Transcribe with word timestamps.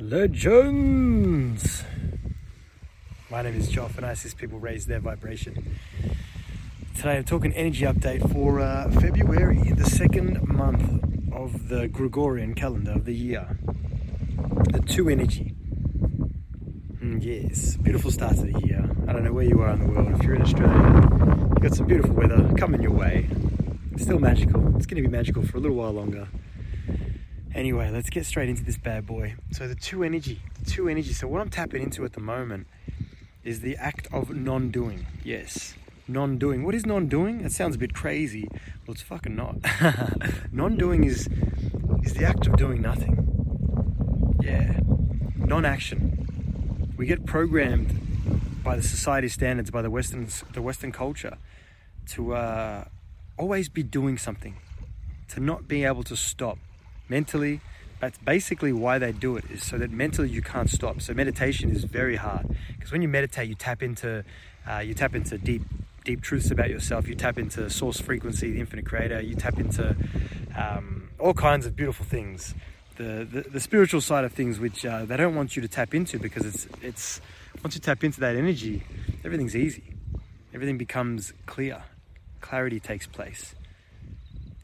Legends! 0.00 1.84
My 3.30 3.42
name 3.42 3.54
is 3.54 3.70
Joff 3.70 3.98
and 3.98 4.06
I 4.06 4.12
assist 4.12 4.38
people 4.38 4.58
raise 4.58 4.86
their 4.86 4.98
vibration. 4.98 5.76
Today 6.96 7.18
I'm 7.18 7.24
talking 7.24 7.52
energy 7.52 7.84
update 7.84 8.32
for 8.32 8.60
uh, 8.60 8.90
February, 8.92 9.60
the 9.72 9.84
second 9.84 10.42
month 10.48 11.04
of 11.34 11.68
the 11.68 11.86
Gregorian 11.88 12.54
calendar 12.54 12.92
of 12.92 13.04
the 13.04 13.14
year. 13.14 13.58
The 14.70 14.80
two 14.80 15.10
energy. 15.10 15.54
Mm, 17.02 17.22
yes, 17.22 17.76
beautiful 17.76 18.10
start 18.10 18.36
to 18.36 18.44
the 18.44 18.58
year. 18.60 18.82
I 19.06 19.12
don't 19.12 19.22
know 19.22 19.34
where 19.34 19.44
you 19.44 19.60
are 19.60 19.68
in 19.68 19.80
the 19.80 19.92
world. 19.92 20.18
If 20.18 20.22
you're 20.22 20.34
in 20.34 20.40
Australia, 20.40 20.82
you've 21.50 21.60
got 21.60 21.74
some 21.74 21.86
beautiful 21.86 22.14
weather 22.14 22.50
coming 22.56 22.80
your 22.80 22.92
way. 22.92 23.28
It's 23.92 24.04
still 24.04 24.18
magical. 24.18 24.66
It's 24.76 24.86
going 24.86 25.02
to 25.02 25.06
be 25.06 25.14
magical 25.14 25.42
for 25.42 25.58
a 25.58 25.60
little 25.60 25.76
while 25.76 25.92
longer. 25.92 26.26
Anyway, 27.54 27.90
let's 27.90 28.10
get 28.10 28.24
straight 28.26 28.48
into 28.48 28.62
this 28.62 28.78
bad 28.78 29.06
boy. 29.06 29.34
So 29.50 29.66
the 29.66 29.74
two 29.74 30.04
energy, 30.04 30.40
the 30.62 30.70
two 30.70 30.88
energy. 30.88 31.12
So 31.12 31.26
what 31.26 31.40
I'm 31.40 31.50
tapping 31.50 31.82
into 31.82 32.04
at 32.04 32.12
the 32.12 32.20
moment 32.20 32.68
is 33.42 33.60
the 33.60 33.76
act 33.76 34.06
of 34.12 34.30
non-doing. 34.30 35.06
Yes, 35.24 35.74
non-doing. 36.06 36.64
What 36.64 36.76
is 36.76 36.86
non-doing? 36.86 37.42
That 37.42 37.50
sounds 37.50 37.74
a 37.74 37.78
bit 37.78 37.92
crazy. 37.92 38.48
Well, 38.86 38.92
it's 38.92 39.02
fucking 39.02 39.34
not. 39.34 39.56
non-doing 40.52 41.04
is 41.04 41.28
is 42.04 42.14
the 42.14 42.24
act 42.24 42.46
of 42.46 42.56
doing 42.56 42.80
nothing. 42.80 43.16
Yeah, 44.40 44.78
non-action. 45.36 46.94
We 46.96 47.06
get 47.06 47.26
programmed 47.26 48.62
by 48.62 48.76
the 48.76 48.82
society 48.82 49.28
standards, 49.28 49.72
by 49.72 49.82
the 49.82 49.90
Western 49.90 50.28
the 50.52 50.62
Western 50.62 50.92
culture, 50.92 51.36
to 52.10 52.34
uh, 52.34 52.84
always 53.36 53.68
be 53.68 53.82
doing 53.82 54.18
something, 54.18 54.56
to 55.28 55.40
not 55.40 55.66
be 55.66 55.82
able 55.84 56.04
to 56.04 56.14
stop 56.14 56.58
mentally. 57.10 57.60
That's 58.00 58.16
basically 58.18 58.72
why 58.72 58.98
they 58.98 59.12
do 59.12 59.36
it, 59.36 59.44
is 59.50 59.62
so 59.62 59.76
that 59.76 59.90
mentally 59.90 60.30
you 60.30 60.40
can't 60.40 60.70
stop. 60.70 61.02
So 61.02 61.12
meditation 61.12 61.70
is 61.70 61.84
very 61.84 62.16
hard 62.16 62.46
because 62.74 62.92
when 62.92 63.02
you 63.02 63.08
meditate, 63.08 63.48
you 63.48 63.54
tap 63.54 63.82
into 63.82 64.24
uh, 64.66 64.78
you 64.78 64.94
tap 64.94 65.14
into 65.14 65.36
deep 65.36 65.62
deep 66.04 66.22
truths 66.22 66.50
about 66.50 66.70
yourself. 66.70 67.06
You 67.06 67.14
tap 67.14 67.38
into 67.38 67.68
source 67.68 68.00
frequency, 68.00 68.52
the 68.52 68.60
infinite 68.60 68.86
creator. 68.86 69.20
You 69.20 69.34
tap 69.34 69.58
into 69.58 69.94
um, 70.56 71.10
all 71.18 71.34
kinds 71.34 71.66
of 71.66 71.76
beautiful 71.76 72.06
things. 72.06 72.54
The, 72.96 73.26
the, 73.30 73.40
the 73.42 73.60
spiritual 73.60 74.00
side 74.00 74.24
of 74.24 74.32
things, 74.32 74.58
which 74.58 74.84
uh, 74.84 75.04
they 75.04 75.16
don't 75.16 75.34
want 75.34 75.56
you 75.56 75.62
to 75.62 75.68
tap 75.68 75.94
into 75.94 76.18
because 76.18 76.46
it's 76.46 76.66
it's 76.80 77.20
once 77.62 77.74
you 77.74 77.82
tap 77.82 78.02
into 78.02 78.20
that 78.20 78.34
energy, 78.36 78.82
everything's 79.24 79.54
easy. 79.54 79.94
Everything 80.54 80.78
becomes 80.78 81.32
clear. 81.46 81.82
Clarity 82.40 82.80
takes 82.80 83.06
place. 83.06 83.54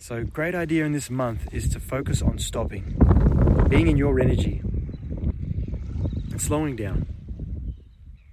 So, 0.07 0.23
great 0.23 0.55
idea 0.55 0.85
in 0.85 0.93
this 0.93 1.11
month 1.11 1.49
is 1.51 1.69
to 1.71 1.81
focus 1.81 2.23
on 2.23 2.39
stopping, 2.39 2.95
being 3.69 3.89
in 3.89 3.97
your 3.97 4.21
energy, 4.21 4.63
and 6.31 6.41
slowing 6.41 6.77
down. 6.77 7.07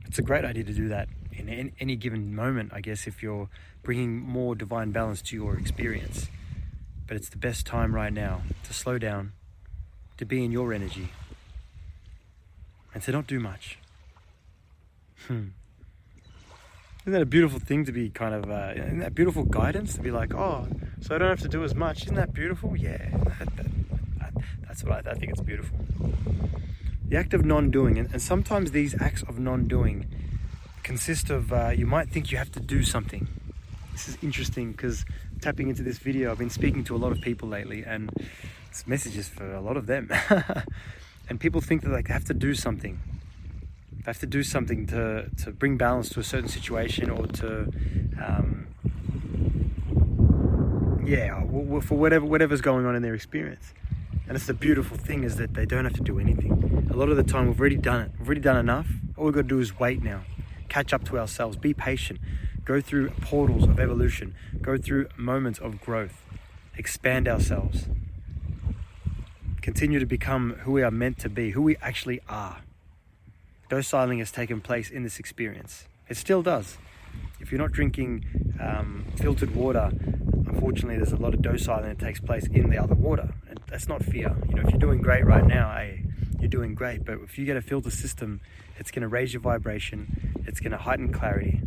It's 0.06 0.20
a 0.20 0.22
great 0.22 0.46
idea 0.46 0.66
to 0.66 0.72
do 0.72 0.90
that 0.90 1.10
in 1.32 1.74
any 1.80 1.96
given 1.96 2.36
moment, 2.36 2.74
I 2.76 2.82
guess, 2.82 3.08
if 3.08 3.24
you're 3.24 3.50
bringing 3.82 4.20
more 4.20 4.54
divine 4.54 4.92
balance 4.92 5.20
to 5.24 5.36
your 5.36 5.58
experience. 5.58 6.30
But 7.08 7.18
it's 7.18 7.30
the 7.30 7.40
best 7.40 7.66
time 7.66 7.96
right 7.96 8.14
now 8.14 8.44
to 8.66 8.72
slow 8.72 9.00
down, 9.00 9.32
to 10.18 10.26
be 10.26 10.46
in 10.46 10.52
your 10.52 10.74
energy, 10.74 11.10
and 12.94 13.02
to 13.02 13.12
not 13.12 13.26
do 13.26 13.40
much. 13.40 13.80
Hmm. 15.26 15.48
Isn't 17.02 17.14
that 17.14 17.24
a 17.24 17.26
beautiful 17.26 17.58
thing 17.58 17.84
to 17.86 17.92
be 17.92 18.12
kind 18.12 18.36
of, 18.36 18.52
uh, 18.52 18.74
isn't 18.76 19.00
that 19.00 19.16
beautiful 19.16 19.44
guidance 19.44 19.96
to 19.96 20.02
be 20.02 20.12
like, 20.12 20.36
oh, 20.36 20.68
so 21.04 21.16
I 21.16 21.18
don't 21.18 21.28
have 21.28 21.42
to 21.42 21.50
do 21.50 21.66
as 21.66 21.76
much. 21.76 22.04
Isn't 22.04 22.16
that 22.16 22.34
beautiful? 22.34 22.78
Yeah, 22.78 22.98
that, 23.38 23.56
that, 23.58 23.66
that, 24.20 24.34
that's 24.66 24.84
what 24.86 25.06
I, 25.06 25.12
I, 25.12 25.14
think 25.16 25.34
it's 25.34 25.42
beautiful. 25.42 25.78
The 27.10 27.18
act 27.18 27.34
of 27.34 27.44
non 27.44 27.72
doing, 27.72 28.00
and, 28.00 28.10
and, 28.14 28.22
sometimes 28.22 28.72
these 28.72 28.96
acts 29.02 29.22
of 29.24 29.38
non 29.38 29.68
doing 29.68 30.08
consist 30.82 31.30
of, 31.30 31.52
uh, 31.52 31.72
you 31.76 31.86
might 31.86 32.10
think 32.10 32.32
you 32.32 32.38
have 32.38 32.52
to 32.54 32.62
do 32.62 32.84
something. 32.84 33.28
This 33.92 34.08
is 34.08 34.18
interesting 34.22 34.72
because 34.72 35.04
tapping 35.42 35.68
into 35.68 35.84
this 35.84 35.98
video, 35.98 36.32
I've 36.32 36.40
been 36.40 36.50
speaking 36.50 36.86
to 36.86 36.96
a 36.96 36.98
lot 36.98 37.12
of 37.12 37.20
people 37.20 37.50
lately, 37.50 37.84
and 37.84 38.10
it's 38.70 38.88
messages 38.88 39.28
for 39.28 39.54
a 39.54 39.60
lot 39.62 39.76
of 39.76 39.88
them. 39.88 40.10
and 41.30 41.38
people 41.38 41.60
think 41.60 41.82
that 41.82 41.90
they 41.90 42.14
have 42.14 42.24
to 42.26 42.34
do 42.34 42.54
something 42.54 42.98
they 44.04 44.10
have 44.10 44.20
to 44.20 44.26
do 44.26 44.44
something 44.44 44.86
to, 44.88 45.30
to 45.44 45.52
bring 45.52 45.78
balance 45.78 46.10
to 46.10 46.20
a 46.20 46.24
certain 46.24 46.50
situation 46.50 47.10
or 47.10 47.26
to 47.26 47.72
um, 48.22 48.53
yeah 51.06 51.42
for 51.82 51.98
whatever 51.98 52.26
whatever's 52.26 52.62
going 52.62 52.86
on 52.86 52.96
in 52.96 53.02
their 53.02 53.14
experience. 53.14 53.74
And 54.28 54.38
it's 54.38 54.48
the 54.48 54.54
beautiful 54.54 54.98
thing 54.98 55.24
is 55.24 55.36
that 55.36 55.54
they 55.54 55.66
don't 55.66 55.84
have 55.84 55.96
to 55.96 56.02
do 56.02 56.20
anything. 56.20 56.88
A 56.90 56.96
lot 56.96 57.10
of 57.10 57.18
the 57.18 57.24
time 57.24 57.48
we've 57.48 57.60
already 57.60 57.76
done 57.76 58.02
it. 58.02 58.12
We've 58.18 58.28
already 58.28 58.42
done 58.42 58.58
enough. 58.58 58.88
All 59.18 59.26
we've 59.26 59.34
got 59.34 59.42
to 59.42 59.48
do 59.48 59.60
is 59.60 59.78
wait 59.80 60.02
now. 60.02 60.22
Catch 60.70 60.94
up 60.94 61.04
to 61.06 61.20
ourselves. 61.20 61.58
Be 61.58 61.74
patient. 61.74 62.20
Go 62.64 62.80
through 62.80 63.10
portals 63.22 63.66
of 63.66 63.80
evolution. 63.80 64.34
Go 64.62 64.78
through 64.78 65.08
moments 65.18 65.60
of 65.60 65.82
growth. 65.82 66.24
Expand 66.78 67.28
ourselves. 67.28 67.88
Continue 69.62 70.00
to 70.00 70.06
become 70.06 70.56
who 70.62 70.72
we 70.72 70.84
are 70.84 70.92
meant 70.92 71.20
to 71.20 71.30
be 71.30 71.52
who 71.52 71.62
we 71.62 71.76
actually 71.78 72.22
are. 72.30 72.62
Dociling 73.70 74.20
has 74.20 74.32
taken 74.32 74.62
place 74.62 74.90
in 74.90 75.04
this 75.04 75.20
experience. 75.20 75.86
It 76.08 76.18
still 76.18 76.42
does. 76.42 76.78
If 77.40 77.52
you're 77.52 77.62
not 77.62 77.72
drinking 77.72 78.26
um, 78.60 79.06
filtered 79.18 79.56
water, 79.56 79.92
unfortunately, 80.54 80.98
there's 80.98 81.12
a 81.12 81.18
lot 81.18 81.34
of 81.34 81.42
dociling 81.42 81.90
that 81.90 82.00
takes 82.00 82.20
place 82.20 82.48
in 82.48 82.70
the 82.70 82.78
other 82.78 82.96
water. 82.96 83.34
And 83.50 83.60
that's 83.68 83.88
not 83.88 84.04
fear. 84.04 84.36
You 84.48 84.56
know, 84.56 84.62
if 84.64 84.70
you're 84.70 84.80
doing 84.80 85.02
great 85.02 85.26
right 85.26 85.46
now, 85.46 85.74
hey, 85.76 86.04
you're 86.40 86.50
doing 86.50 86.76
great. 86.76 87.06
But 87.06 87.20
if 87.24 87.38
you 87.38 87.46
get 87.46 87.58
a 87.58 87.62
filter 87.62 87.90
system, 87.90 88.40
it's 88.78 88.92
going 88.92 89.02
to 89.02 89.08
raise 89.08 89.34
your 89.34 89.42
vibration. 89.42 90.44
It's 90.46 90.60
going 90.60 90.72
to 90.72 90.78
heighten 90.78 91.12
clarity. 91.12 91.62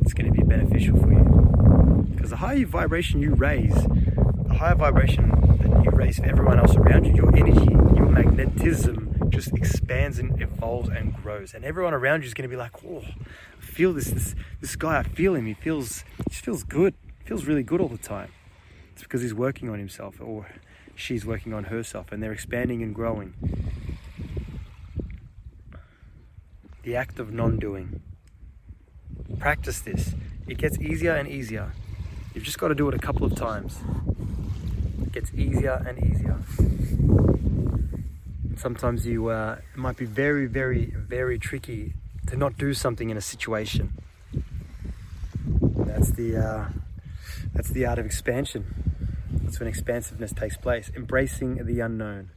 It's 0.00 0.12
going 0.12 0.32
to 0.32 0.38
be 0.38 0.44
beneficial 0.44 0.98
for 0.98 1.12
you. 1.12 2.06
Because 2.14 2.30
the 2.30 2.36
higher 2.36 2.64
vibration 2.64 3.20
you 3.20 3.34
raise, 3.34 3.74
the 3.74 4.54
higher 4.58 4.74
vibration 4.74 5.30
that 5.62 5.84
you 5.84 5.90
raise 5.90 6.18
for 6.18 6.26
everyone 6.26 6.58
else 6.58 6.76
around 6.76 7.06
you, 7.06 7.14
your 7.14 7.36
energy, 7.36 7.72
your 7.96 8.06
magnetism 8.06 9.11
just 9.32 9.52
expands 9.54 10.18
and 10.18 10.40
evolves 10.40 10.88
and 10.88 11.14
grows. 11.16 11.54
And 11.54 11.64
everyone 11.64 11.94
around 11.94 12.22
you 12.22 12.26
is 12.26 12.34
going 12.34 12.48
to 12.48 12.54
be 12.54 12.56
like, 12.56 12.84
"Oh, 12.84 13.02
I 13.02 13.60
feel 13.60 13.92
this. 13.92 14.10
This 14.10 14.34
this 14.60 14.76
guy. 14.76 14.98
I 14.98 15.02
feel 15.02 15.34
him. 15.34 15.46
He 15.46 15.54
feels. 15.54 16.04
He 16.18 16.24
just 16.30 16.44
feels 16.44 16.62
good. 16.62 16.94
He 17.18 17.24
feels 17.24 17.46
really 17.46 17.62
good 17.62 17.80
all 17.80 17.88
the 17.88 17.98
time. 17.98 18.30
It's 18.92 19.02
because 19.02 19.22
he's 19.22 19.34
working 19.34 19.68
on 19.68 19.78
himself, 19.78 20.20
or 20.20 20.46
she's 20.94 21.24
working 21.24 21.52
on 21.52 21.64
herself, 21.64 22.12
and 22.12 22.22
they're 22.22 22.32
expanding 22.32 22.82
and 22.82 22.94
growing. 22.94 23.34
The 26.82 26.96
act 26.96 27.18
of 27.18 27.32
non-doing. 27.32 28.02
Practice 29.38 29.80
this. 29.80 30.14
It 30.46 30.58
gets 30.58 30.78
easier 30.78 31.14
and 31.14 31.28
easier. 31.28 31.72
You've 32.34 32.44
just 32.44 32.58
got 32.58 32.68
to 32.68 32.74
do 32.74 32.88
it 32.88 32.94
a 32.94 32.98
couple 32.98 33.24
of 33.24 33.34
times. 33.34 33.78
It 35.02 35.12
gets 35.12 35.32
easier 35.32 35.82
and 35.86 35.98
easier 36.04 36.38
sometimes 38.62 39.04
you 39.04 39.28
uh, 39.28 39.56
it 39.74 39.78
might 39.78 39.96
be 39.96 40.04
very, 40.04 40.46
very, 40.46 40.94
very 40.96 41.38
tricky 41.38 41.94
to 42.28 42.36
not 42.36 42.56
do 42.56 42.72
something 42.72 43.10
in 43.10 43.16
a 43.16 43.20
situation. 43.20 43.92
That's 45.60 46.12
the 46.12 46.36
uh, 46.36 46.64
that's 47.52 47.70
the 47.70 47.84
art 47.86 47.98
of 47.98 48.06
expansion. 48.06 48.62
That's 49.42 49.58
when 49.58 49.68
expansiveness 49.68 50.32
takes 50.32 50.56
place, 50.56 50.90
embracing 50.94 51.66
the 51.66 51.80
unknown. 51.80 52.30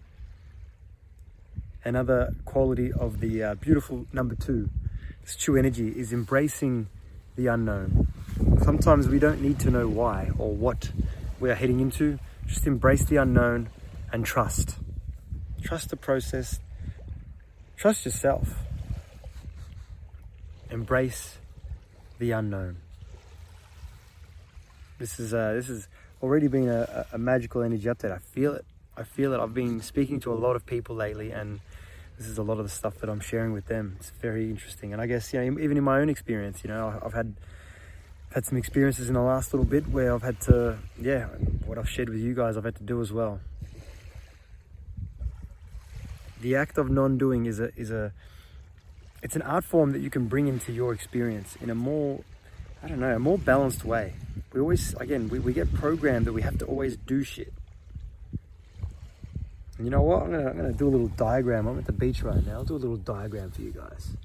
Another 1.84 2.34
quality 2.46 2.92
of 2.92 3.20
the 3.20 3.44
uh, 3.44 3.56
beautiful 3.56 4.08
number 4.12 4.34
two, 4.34 4.70
this 5.22 5.36
true 5.36 5.56
energy, 5.56 5.90
is 5.90 6.12
embracing 6.12 6.88
the 7.36 7.48
unknown. 7.48 8.08
Sometimes 8.64 9.08
we 9.08 9.20
don't 9.20 9.42
need 9.42 9.60
to 9.60 9.70
know 9.70 9.88
why 9.88 10.32
or 10.40 10.56
what 10.56 10.92
we 11.40 11.52
are 11.52 11.56
heading 11.56 11.80
into. 11.80 12.18
Just 12.48 12.66
embrace 12.66 13.06
the 13.06 13.18
unknown 13.18 13.70
and 14.12 14.26
trust. 14.26 14.80
Trust 15.66 15.90
the 15.90 15.96
process. 15.96 16.60
Trust 17.76 18.06
yourself. 18.06 18.48
Embrace 20.70 21.40
the 22.20 22.30
unknown. 22.32 22.78
This 25.00 25.20
is 25.20 25.34
uh, 25.34 25.54
this 25.54 25.68
has 25.70 25.88
already 26.22 26.48
been 26.48 26.70
a, 26.70 27.08
a 27.14 27.18
magical 27.18 27.64
energy 27.64 27.86
update. 27.86 28.12
I 28.12 28.20
feel 28.20 28.54
it. 28.54 28.64
I 28.96 29.02
feel 29.02 29.34
it. 29.34 29.40
I've 29.40 29.56
been 29.56 29.82
speaking 29.82 30.20
to 30.20 30.34
a 30.34 30.36
lot 30.36 30.56
of 30.56 30.68
people 30.68 30.96
lately, 30.96 31.32
and 31.32 31.60
this 32.20 32.28
is 32.28 32.38
a 32.38 32.44
lot 32.44 32.60
of 32.60 32.66
the 32.66 32.70
stuff 32.70 33.00
that 33.00 33.10
I'm 33.10 33.20
sharing 33.20 33.52
with 33.52 33.66
them. 33.66 33.96
It's 34.00 34.12
very 34.22 34.52
interesting, 34.52 34.94
and 34.94 35.02
I 35.02 35.08
guess 35.08 35.34
you 35.34 35.40
know, 35.40 35.60
even 35.60 35.78
in 35.78 35.84
my 35.84 36.00
own 36.00 36.10
experience, 36.10 36.64
you 36.64 36.68
know, 36.68 37.02
I've 37.04 37.14
had 37.14 37.34
had 38.36 38.46
some 38.46 38.60
experiences 38.60 39.08
in 39.08 39.16
the 39.16 39.22
last 39.22 39.52
little 39.52 39.66
bit 39.66 39.88
where 39.88 40.14
I've 40.14 40.22
had 40.22 40.40
to, 40.42 40.78
yeah, 41.02 41.26
what 41.66 41.80
I've 41.80 41.90
shared 41.90 42.10
with 42.10 42.20
you 42.20 42.36
guys, 42.36 42.56
I've 42.56 42.66
had 42.66 42.76
to 42.76 42.84
do 42.84 43.02
as 43.02 43.12
well 43.12 43.40
the 46.42 46.56
act 46.56 46.78
of 46.78 46.90
non-doing 46.90 47.46
is 47.46 47.60
a 47.60 47.72
is 47.78 47.92
a 47.92 48.12
it's 49.22 49.36
an 49.36 49.42
art 49.42 49.64
form 49.64 49.92
that 49.94 50.00
you 50.00 50.10
can 50.10 50.28
bring 50.28 50.48
into 50.48 50.72
your 50.72 50.94
experience 50.94 51.56
in 51.62 51.70
a 51.70 51.76
more 51.76 52.22
I 52.84 52.88
don't 52.88 53.00
know, 53.00 53.16
a 53.16 53.20
more 53.20 53.38
balanced 53.38 53.84
way. 53.84 54.14
We 54.54 54.60
always 54.60 54.94
again 54.96 55.30
we, 55.30 55.40
we 55.40 55.54
get 55.54 55.74
programmed 55.74 56.28
that 56.28 56.34
we 56.34 56.42
have 56.42 56.58
to 56.60 56.66
always 56.66 56.98
do 56.98 57.24
shit. 57.24 57.54
And 59.78 59.86
you 59.86 59.92
know 59.92 60.04
what? 60.04 60.24
I'm 60.24 60.32
gonna, 60.32 60.50
I'm 60.50 60.56
gonna 60.56 60.74
do 60.74 60.88
a 60.88 60.90
little 60.90 61.08
diagram. 61.08 61.68
I'm 61.68 61.78
at 61.78 61.86
the 61.86 61.92
beach 61.92 62.22
right 62.22 62.46
now. 62.46 62.54
I'll 62.54 62.64
do 62.64 62.76
a 62.76 62.78
little 62.78 62.98
diagram 62.98 63.52
for 63.52 63.62
you 63.62 63.72
guys. 63.72 64.16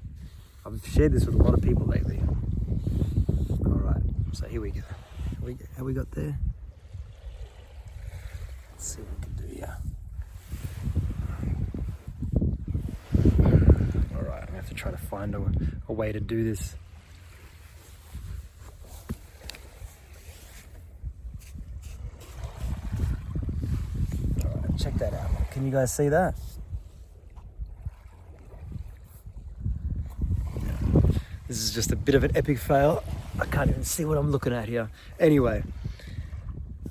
I've 0.65 0.85
shared 0.87 1.11
this 1.11 1.25
with 1.25 1.35
a 1.35 1.43
lot 1.43 1.53
of 1.55 1.61
people 1.61 1.85
lately. 1.87 2.21
All 3.65 3.71
right, 3.71 4.01
so 4.31 4.47
here 4.47 4.61
we 4.61 4.71
go. 4.71 4.81
We, 5.41 5.57
how 5.75 5.83
we 5.83 5.93
got 5.93 6.11
there? 6.11 6.37
Let's 8.71 8.95
see 8.95 9.01
what 9.01 9.09
we 9.17 9.25
can 9.25 9.47
do 9.47 9.55
here. 9.55 9.77
All 14.15 14.23
right, 14.23 14.41
I'm 14.41 14.47
gonna 14.47 14.57
have 14.57 14.69
to 14.69 14.73
try 14.73 14.91
to 14.91 14.97
find 14.97 15.35
a, 15.35 15.41
a 15.87 15.93
way 15.93 16.11
to 16.11 16.19
do 16.19 16.43
this. 16.43 16.75
All 24.43 24.49
right, 24.49 24.79
check 24.79 24.95
that 24.95 25.13
out. 25.13 25.29
Can 25.51 25.65
you 25.65 25.71
guys 25.71 25.93
see 25.93 26.09
that? 26.09 26.35
This 31.47 31.61
is 31.61 31.71
just 31.71 31.91
a 31.91 31.97
bit 31.97 32.15
of 32.15 32.23
an 32.23 32.31
epic 32.35 32.57
fail. 32.57 33.03
I 33.37 33.45
can't 33.45 33.69
even 33.69 33.83
see 33.83 34.05
what 34.05 34.17
I'm 34.17 34.31
looking 34.31 34.53
at 34.53 34.69
here. 34.69 34.89
Anyway, 35.19 35.63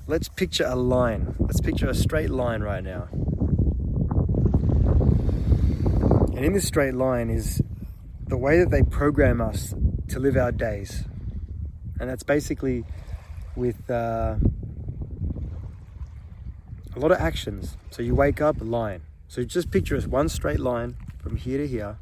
let's 0.05 0.29
picture 0.29 0.65
a 0.67 0.75
line. 0.75 1.35
Let's 1.39 1.59
picture 1.59 1.89
a 1.89 1.95
straight 1.95 2.29
line 2.29 2.61
right 2.61 2.83
now. 2.83 3.07
And 6.41 6.47
in 6.47 6.53
this 6.53 6.65
straight 6.65 6.95
line 6.95 7.29
is 7.29 7.61
the 8.25 8.35
way 8.35 8.57
that 8.57 8.71
they 8.71 8.81
program 8.81 9.39
us 9.39 9.75
to 10.07 10.19
live 10.19 10.35
our 10.35 10.51
days. 10.51 11.03
And 11.99 12.09
that's 12.09 12.23
basically 12.23 12.83
with 13.55 13.87
uh, 13.91 14.37
a 16.95 16.99
lot 16.99 17.11
of 17.11 17.19
actions. 17.19 17.77
So 17.91 18.01
you 18.01 18.15
wake 18.15 18.41
up, 18.41 18.55
line. 18.59 19.03
So 19.27 19.43
just 19.43 19.69
picture 19.69 19.95
us 19.95 20.07
one 20.07 20.29
straight 20.29 20.59
line 20.59 20.95
from 21.19 21.35
here 21.35 21.59
to 21.59 21.67
here. 21.67 21.99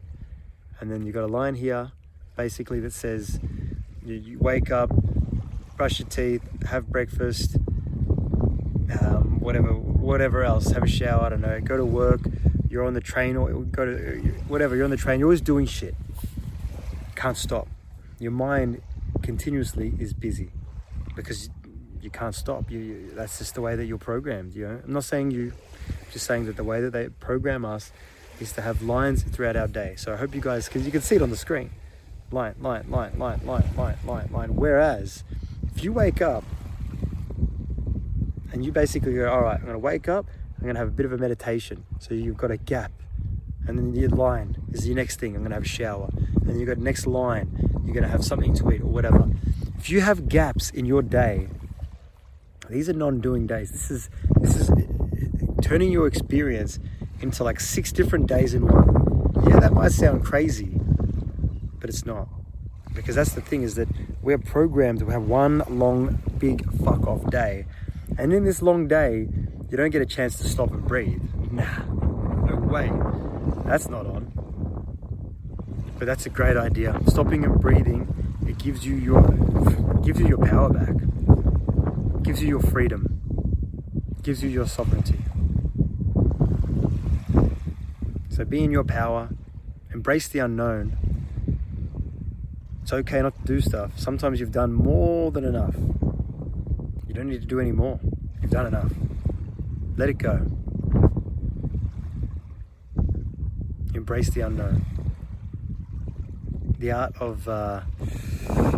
And 0.79 0.89
then 0.89 1.05
you've 1.05 1.15
got 1.15 1.25
a 1.25 1.27
line 1.27 1.55
here, 1.55 1.91
basically, 2.37 2.79
that 2.79 2.93
says 2.93 3.41
you, 4.05 4.15
you 4.15 4.39
wake 4.39 4.71
up, 4.71 4.89
brush 5.75 5.99
your 5.99 6.07
teeth, 6.07 6.63
have 6.63 6.87
breakfast, 6.87 7.57
um, 9.01 9.41
whatever, 9.41 9.73
whatever 9.73 10.45
else, 10.45 10.71
have 10.71 10.83
a 10.83 10.87
shower, 10.87 11.25
I 11.25 11.27
don't 11.27 11.41
know, 11.41 11.59
go 11.59 11.75
to 11.75 11.83
work, 11.83 12.21
you're 12.69 12.85
on 12.85 12.93
the 12.93 13.01
train 13.01 13.35
or 13.35 13.51
go 13.51 13.85
to 13.85 14.19
whatever, 14.47 14.75
you're 14.75 14.85
on 14.85 14.91
the 14.91 14.97
train, 14.97 15.19
you're 15.19 15.27
always 15.27 15.41
doing 15.41 15.65
shit. 15.65 15.95
Can't 17.15 17.37
stop. 17.37 17.67
Your 18.19 18.31
mind 18.31 18.81
continuously 19.21 19.93
is 19.99 20.13
busy 20.13 20.51
because 21.15 21.49
you 22.01 22.09
can't 22.09 22.35
stop. 22.35 22.71
You, 22.71 22.79
you, 22.79 23.11
that's 23.13 23.39
just 23.39 23.55
the 23.55 23.61
way 23.61 23.75
that 23.75 23.85
you're 23.85 23.97
programmed. 23.97 24.55
You 24.55 24.67
know, 24.67 24.81
I'm 24.83 24.93
not 24.93 25.03
saying 25.03 25.31
you, 25.31 25.53
just 26.11 26.25
saying 26.25 26.45
that 26.45 26.55
the 26.55 26.63
way 26.63 26.81
that 26.81 26.91
they 26.91 27.09
program 27.09 27.65
us 27.65 27.91
is 28.39 28.53
to 28.53 28.61
have 28.61 28.81
lines 28.81 29.23
throughout 29.23 29.55
our 29.55 29.67
day. 29.67 29.95
So 29.97 30.13
I 30.13 30.17
hope 30.17 30.33
you 30.33 30.41
guys, 30.41 30.67
because 30.67 30.85
you 30.85 30.91
can 30.91 31.01
see 31.01 31.15
it 31.15 31.21
on 31.21 31.29
the 31.29 31.37
screen, 31.37 31.71
line, 32.31 32.55
line, 32.59 32.85
line, 32.89 33.17
line, 33.17 33.41
line, 33.45 33.69
line, 33.75 33.97
line, 34.05 34.29
line. 34.31 34.55
Whereas, 34.55 35.23
if 35.75 35.83
you 35.83 35.91
wake 35.91 36.21
up 36.21 36.43
and 38.51 38.63
you 38.63 38.71
basically 38.71 39.15
go, 39.15 39.29
all 39.29 39.41
right, 39.41 39.59
I'm 39.59 39.67
to 39.67 39.77
wake 39.77 40.07
up, 40.07 40.25
I'm 40.59 40.63
going 40.63 40.75
to 40.75 40.79
have 40.79 40.89
a 40.89 40.91
bit 40.91 41.05
of 41.05 41.13
a 41.13 41.17
meditation. 41.17 41.85
So 41.99 42.13
you've 42.13 42.35
got 42.35 42.51
a 42.51 42.57
gap. 42.57 42.91
And 43.65 43.77
then 43.77 43.95
your 43.95 44.09
line 44.09 44.57
is 44.73 44.85
your 44.85 44.97
next 44.97 45.19
thing. 45.19 45.35
I'm 45.35 45.41
going 45.41 45.51
to 45.51 45.55
have 45.55 45.63
a 45.63 45.67
shower. 45.67 46.09
And 46.45 46.59
you've 46.59 46.67
got 46.67 46.79
next 46.79 47.07
line. 47.07 47.49
You're 47.85 47.93
going 47.93 48.03
to 48.03 48.09
have 48.09 48.25
something 48.25 48.53
to 48.55 48.71
eat 48.73 48.81
or 48.81 48.87
whatever. 48.87 49.29
If 49.77 49.89
you 49.89 50.01
have 50.01 50.27
gaps 50.27 50.69
in 50.69 50.85
your 50.85 51.01
day, 51.01 51.47
these 52.69 52.89
are 52.89 52.93
non-doing 52.93 53.47
days. 53.47 53.71
This 53.71 53.89
is 53.89 54.09
this 54.41 54.55
is 54.57 54.69
turning 55.61 55.91
your 55.91 56.05
experience 56.07 56.77
into 57.21 57.43
like 57.43 57.59
six 57.59 57.91
different 57.91 58.27
days 58.27 58.53
in 58.53 58.67
one. 58.67 59.47
Yeah, 59.47 59.59
that 59.61 59.73
might 59.73 59.93
sound 59.93 60.25
crazy, 60.25 60.79
but 61.79 61.89
it's 61.89 62.05
not. 62.05 62.27
Because 62.93 63.15
that's 63.15 63.31
the 63.31 63.41
thing 63.41 63.63
is 63.63 63.75
that 63.75 63.87
we're 64.21 64.37
programmed 64.37 64.99
to 64.99 65.05
have 65.07 65.23
one 65.23 65.63
long, 65.69 66.21
big 66.37 66.69
fuck 66.83 67.07
off 67.07 67.29
day. 67.29 67.65
And 68.17 68.33
in 68.33 68.43
this 68.43 68.61
long 68.61 68.87
day, 68.87 69.29
you 69.69 69.77
don't 69.77 69.91
get 69.91 70.01
a 70.01 70.05
chance 70.05 70.35
to 70.37 70.47
stop 70.47 70.71
and 70.71 70.83
breathe. 70.85 71.21
Nah, 71.51 71.83
no 72.45 72.55
way. 72.55 72.91
That's 73.65 73.87
not 73.87 74.05
on. 74.05 74.31
But 75.97 76.05
that's 76.05 76.25
a 76.25 76.29
great 76.29 76.57
idea. 76.57 76.99
Stopping 77.07 77.43
and 77.43 77.59
breathing, 77.59 78.07
it 78.47 78.57
gives 78.57 78.85
you 78.85 78.95
your 78.95 79.21
gives 80.03 80.19
you 80.19 80.27
your 80.27 80.37
power 80.39 80.69
back. 80.69 80.89
It 80.89 82.23
gives 82.23 82.41
you 82.41 82.47
your 82.47 82.61
freedom. 82.61 83.21
It 84.17 84.23
gives 84.23 84.41
you 84.41 84.49
your 84.49 84.65
sovereignty. 84.65 85.19
So 88.29 88.45
be 88.45 88.63
in 88.63 88.71
your 88.71 88.85
power, 88.85 89.29
embrace 89.93 90.27
the 90.29 90.39
unknown. 90.39 90.97
It's 92.81 92.93
okay 92.93 93.21
not 93.21 93.39
to 93.39 93.45
do 93.45 93.61
stuff. 93.61 93.91
Sometimes 93.99 94.39
you've 94.39 94.51
done 94.51 94.73
more 94.73 95.29
than 95.31 95.43
enough. 95.45 95.75
You 97.07 97.13
don't 97.13 97.27
need 97.27 97.41
to 97.41 97.47
do 97.47 97.59
any 97.59 97.71
more. 97.71 97.99
You've 98.41 98.49
done 98.49 98.65
enough. 98.65 98.91
Let 99.99 100.07
it 100.07 100.17
go. 100.17 100.39
Embrace 103.93 104.29
the 104.29 104.39
unknown. 104.39 104.85
The 106.77 106.93
art 106.93 107.17
of, 107.19 107.49
uh, 107.49 107.81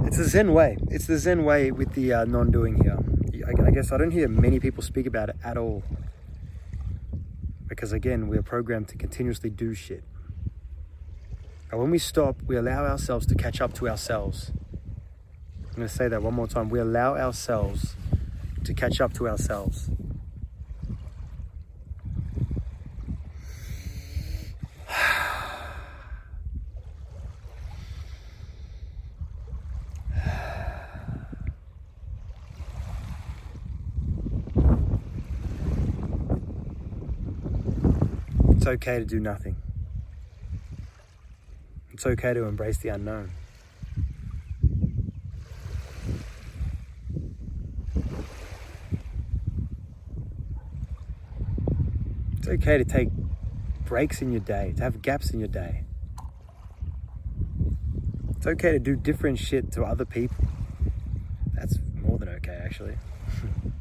it's 0.04 0.18
the 0.18 0.24
Zen 0.24 0.52
way. 0.52 0.80
It's 0.90 1.06
the 1.06 1.20
Zen 1.20 1.46
way 1.46 1.70
with 1.70 1.94
the 1.94 2.12
uh, 2.12 2.26
non 2.26 2.50
doing 2.50 2.82
here. 2.82 2.98
I, 3.46 3.68
I 3.68 3.70
guess 3.70 3.92
I 3.92 3.98
don't 3.98 4.10
hear 4.10 4.28
many 4.28 4.60
people 4.60 4.82
speak 4.82 5.06
about 5.06 5.30
it 5.30 5.36
at 5.44 5.58
all. 5.58 5.84
Because 7.68 7.94
again, 7.94 8.28
we 8.28 8.36
are 8.40 8.42
programmed 8.42 8.88
to 8.88 8.98
continuously 8.98 9.52
do 9.52 9.76
shit. 9.76 10.04
And 11.70 11.80
when 11.80 11.92
we 11.92 12.00
stop, 12.00 12.42
we 12.48 12.56
allow 12.56 12.84
ourselves 12.84 13.28
to 13.28 13.36
catch 13.36 13.62
up 13.62 13.76
to 13.76 13.88
ourselves. 13.88 14.52
I'm 15.70 15.76
going 15.76 15.88
to 15.88 15.94
say 15.94 16.08
that 16.08 16.24
one 16.24 16.34
more 16.34 16.48
time. 16.48 16.72
We 16.72 16.80
allow 16.80 17.16
ourselves 17.16 17.96
to 18.64 18.74
catch 18.74 19.00
up 19.00 19.14
to 19.14 19.30
ourselves. 19.30 19.92
It's 38.61 38.61
okay 38.72 39.00
to 39.00 39.06
do 39.06 39.20
nothing. 39.20 39.56
It's 41.92 42.06
okay 42.06 42.34
to 42.34 42.46
embrace 42.46 42.78
the 42.78 42.90
unknown. 42.90 43.32
It's 52.38 52.48
okay 52.48 52.78
to 52.78 52.86
take 52.86 53.10
breaks 53.86 54.22
in 54.22 54.32
your 54.32 54.42
day, 54.42 54.74
to 54.78 54.84
have 54.84 55.02
gaps 55.02 55.32
in 55.32 55.40
your 55.40 55.50
day. 55.50 55.84
It's 58.38 58.48
okay 58.48 58.72
to 58.72 58.80
do 58.80 58.96
different 58.96 59.38
shit 59.38 59.72
to 59.74 59.84
other 59.84 60.06
people. 60.06 60.48
That's 61.54 61.78
more 62.02 62.18
than 62.18 62.30
okay, 62.30 62.60
actually. 62.64 62.96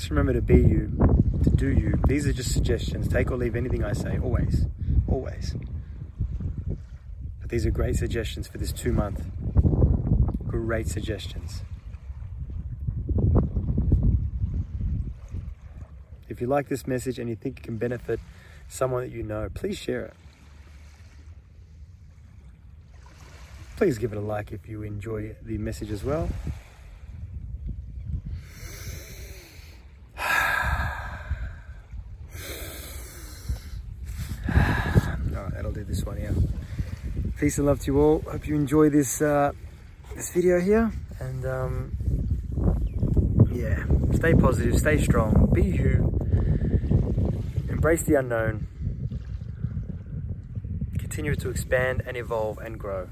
Just 0.00 0.08
remember 0.08 0.32
to 0.32 0.40
be 0.40 0.56
you, 0.56 0.90
to 1.44 1.50
do 1.50 1.68
you. 1.68 2.00
These 2.08 2.26
are 2.26 2.32
just 2.32 2.54
suggestions. 2.54 3.06
Take 3.06 3.30
or 3.30 3.36
leave 3.36 3.54
anything 3.54 3.84
I 3.84 3.92
say, 3.92 4.18
always. 4.18 4.64
Always. 5.06 5.54
But 7.38 7.50
these 7.50 7.66
are 7.66 7.70
great 7.70 7.96
suggestions 7.96 8.48
for 8.48 8.56
this 8.56 8.72
two 8.72 8.94
month. 8.94 9.22
Great 10.46 10.88
suggestions. 10.88 11.60
If 16.30 16.40
you 16.40 16.46
like 16.46 16.70
this 16.70 16.86
message 16.86 17.18
and 17.18 17.28
you 17.28 17.36
think 17.36 17.58
it 17.58 17.62
can 17.62 17.76
benefit 17.76 18.20
someone 18.68 19.02
that 19.02 19.12
you 19.12 19.22
know, 19.22 19.50
please 19.52 19.76
share 19.76 20.06
it. 20.06 20.14
Please 23.76 23.98
give 23.98 24.12
it 24.12 24.16
a 24.16 24.22
like 24.22 24.50
if 24.50 24.66
you 24.66 24.82
enjoy 24.82 25.36
the 25.42 25.58
message 25.58 25.90
as 25.90 26.02
well. 26.02 26.30
Alright, 35.40 35.54
that'll 35.54 35.72
do 35.72 35.84
this 35.84 36.04
one 36.04 36.16
here. 36.16 36.34
Peace 37.40 37.56
and 37.56 37.66
love 37.66 37.80
to 37.80 37.86
you 37.86 37.98
all. 37.98 38.20
Hope 38.30 38.46
you 38.46 38.54
enjoy 38.54 38.90
this 38.90 39.22
uh, 39.22 39.52
this 40.14 40.30
video 40.30 40.60
here, 40.60 40.92
and 41.20 41.46
um, 41.46 41.96
yeah, 43.50 43.82
stay 44.12 44.34
positive, 44.34 44.78
stay 44.78 45.02
strong, 45.02 45.48
be 45.50 45.62
you, 45.62 46.12
embrace 47.70 48.02
the 48.02 48.16
unknown, 48.16 48.68
continue 50.98 51.34
to 51.34 51.48
expand 51.48 52.02
and 52.04 52.18
evolve 52.18 52.58
and 52.58 52.78
grow, 52.78 53.08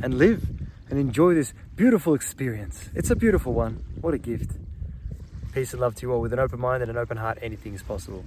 and 0.00 0.14
live 0.14 0.48
and 0.88 1.00
enjoy 1.00 1.34
this 1.34 1.52
beautiful 1.74 2.14
experience. 2.14 2.90
It's 2.94 3.10
a 3.10 3.16
beautiful 3.16 3.54
one. 3.54 3.84
What 4.00 4.14
a 4.14 4.18
gift. 4.18 4.52
Peace 5.52 5.72
and 5.72 5.80
love 5.80 5.96
to 5.96 6.06
you 6.06 6.12
all. 6.12 6.20
With 6.20 6.32
an 6.32 6.38
open 6.38 6.60
mind 6.60 6.84
and 6.84 6.92
an 6.92 6.96
open 6.96 7.16
heart, 7.16 7.38
anything 7.42 7.74
is 7.74 7.82
possible. 7.82 8.24